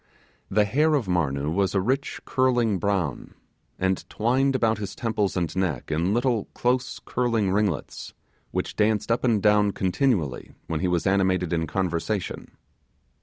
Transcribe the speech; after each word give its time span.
The 0.49 0.65
hair 0.65 0.95
of 0.95 1.05
Marnoo 1.07 1.51
was 1.51 1.75
a 1.75 1.79
rich 1.79 2.21
curling 2.25 2.79
brown, 2.79 3.35
and 3.77 4.03
twined 4.09 4.55
about 4.55 4.79
his 4.79 4.95
temples 4.95 5.37
and 5.37 5.55
neck 5.55 5.91
in 5.91 6.11
little 6.11 6.45
close 6.55 6.97
curling 7.05 7.51
ringlets, 7.51 8.15
which 8.49 8.75
danced 8.75 9.11
up 9.11 9.23
and 9.23 9.43
down 9.43 9.73
continually, 9.73 10.53
when 10.65 10.79
he 10.79 10.87
was 10.87 11.05
animated 11.05 11.53
in 11.53 11.67
conversation. 11.67 12.57